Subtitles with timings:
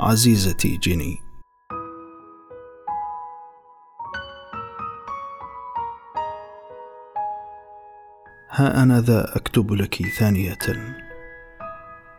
[0.00, 1.16] عزيزتي جيني.
[8.50, 10.58] ها أنا ذا أكتب لك ثانية.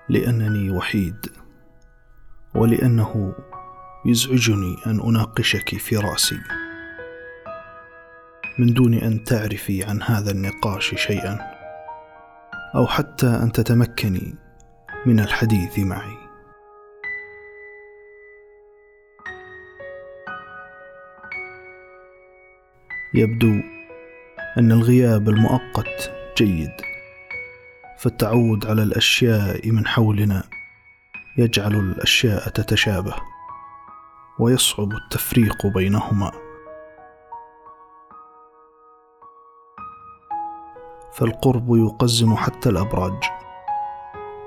[0.10, 1.26] لأنني وحيد
[2.56, 3.36] ولأنه
[4.06, 6.40] يزعجني أن أناقشك في رأسي.
[8.60, 11.40] من دون أن تعرفي عن هذا النقاش شيئا
[12.76, 14.36] أو حتى أن تتمكني
[15.06, 16.19] من الحديث معي.
[23.14, 23.62] يبدو
[24.58, 26.72] أن الغياب المؤقت جيد
[27.98, 30.44] فالتعود على الأشياء من حولنا
[31.38, 33.16] يجعل الأشياء تتشابه
[34.40, 36.32] ويصعب التفريق بينهما.
[41.14, 43.24] فالقرب يقزم حتى الأبراج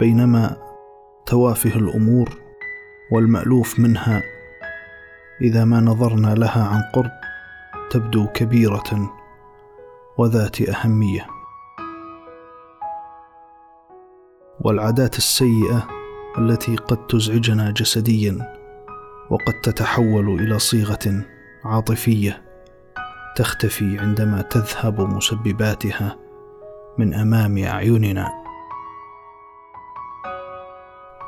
[0.01, 0.57] بينما
[1.27, 2.39] توافه الأمور
[3.13, 4.23] والمألوف منها
[5.41, 7.22] إذا ما نظرنا لها عن قرب
[7.91, 9.13] تبدو كبيرة
[10.19, 11.27] وذات أهمية.
[14.61, 15.89] والعادات السيئة
[16.39, 18.63] التي قد تزعجنا جسديا
[19.31, 21.25] وقد تتحول إلى صيغة
[21.65, 22.43] عاطفية
[23.37, 26.17] تختفي عندما تذهب مسبباتها
[26.99, 28.29] من أمام أعيننا.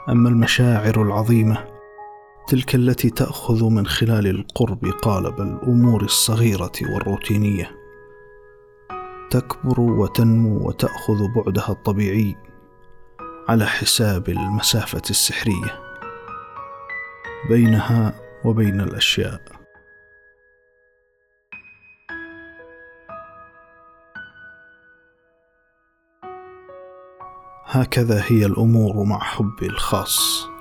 [0.08, 1.73] أما المشاعر العظيمة
[2.48, 7.70] تلك التي تأخذ من خلال القرب قالب الأمور الصغيرة والروتينية.
[9.30, 12.36] تكبر وتنمو وتأخذ بعدها الطبيعي
[13.48, 15.80] على حساب المسافة السحرية
[17.48, 19.42] بينها وبين الأشياء.
[27.64, 30.53] هكذا هي الأمور مع حبي الخاص.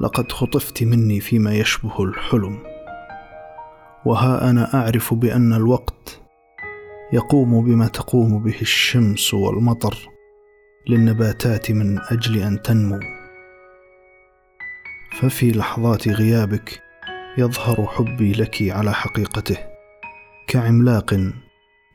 [0.00, 2.58] لقد خطفت مني فيما يشبه الحلم.
[4.04, 6.20] وها أنا أعرف بأن الوقت
[7.12, 9.96] يقوم بما تقوم به الشمس والمطر
[10.88, 13.00] للنباتات من أجل أن تنمو.
[15.20, 16.82] ففي لحظات غيابك
[17.38, 19.56] يظهر حبي لك على حقيقته
[20.46, 21.20] كعملاق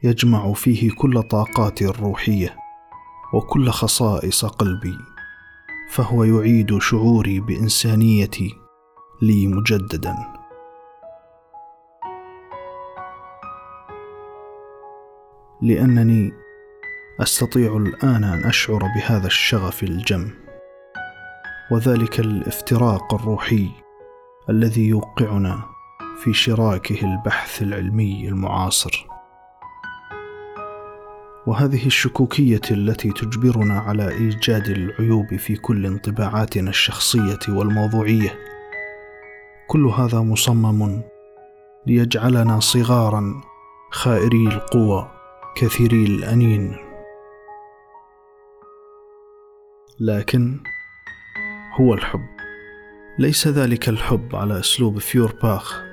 [0.03, 2.55] يجمع فيه كل طاقاتي الروحية
[3.33, 5.10] وكل خصائص قلبي.
[5.91, 8.55] فهو يعيد شعوري بإنسانيتي
[9.21, 10.15] لي مجددا.
[15.61, 16.33] لأنني
[17.21, 20.29] أستطيع الآن أن أشعر بهذا الشغف الجم
[21.71, 23.69] وذلك الافتراق الروحي
[24.49, 25.63] الذي يوقعنا
[26.23, 29.10] في شراكه البحث العلمي المعاصر.
[31.47, 38.39] وهذه الشكوكية التي تجبرنا على إيجاد العيوب في كل انطباعاتنا الشخصية والموضوعية.
[39.67, 41.01] كل هذا مصمم
[41.87, 43.41] ليجعلنا صغارا
[43.91, 45.11] خائري القوى
[45.55, 46.77] كثيري الأنين.
[49.99, 50.59] لكن
[51.79, 52.27] هو الحب.
[53.19, 55.83] ليس ذلك الحب على أسلوب فيورباخ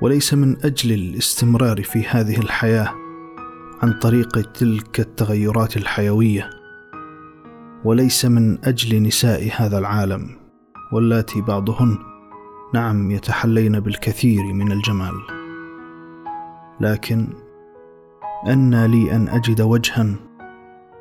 [0.00, 3.07] وليس من أجل الاستمرار في هذه الحياة.
[3.82, 6.50] عن طريق تلك التغيرات الحيوية
[7.84, 10.30] وليس من أجل نساء هذا العالم
[10.92, 11.98] واللاتي بعضهن
[12.74, 15.14] نعم يتحلين بالكثير من الجمال.
[16.80, 17.26] لكن
[18.48, 20.14] أن لي أن أجد وجها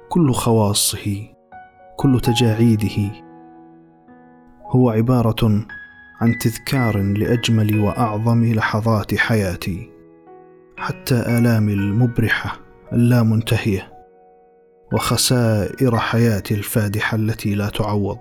[0.09, 1.27] كل خواصه
[1.97, 3.11] كل تجاعيده
[4.69, 5.65] هو عبارة
[6.21, 9.89] عن تذكار لأجمل وأعظم لحظات حياتي
[10.77, 12.66] حتى آلامي المبرحة.
[12.93, 13.93] اللامنتهية
[14.93, 18.19] وخسائر حياتي الفادحة التي لا تعوض.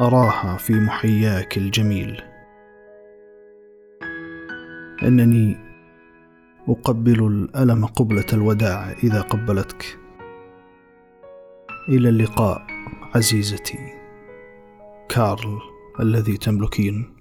[0.00, 2.22] أراها في محياك الجميل.
[5.02, 5.56] إنني
[6.68, 9.98] أقبل الألم قبلة الوداع إذا قبلتك.
[11.88, 12.66] إلى اللقاء
[13.14, 13.78] عزيزتي
[15.08, 15.58] كارل
[16.00, 17.17] الذي تملكين.